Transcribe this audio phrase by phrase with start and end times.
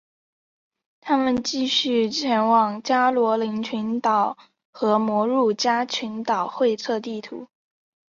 [0.99, 4.35] 他们继续前往加罗林群岛
[4.71, 7.47] 和摩鹿加群岛测绘地图。